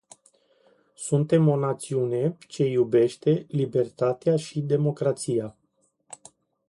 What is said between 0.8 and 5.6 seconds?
Suntem o națiune ce iubește libertatea și democrația.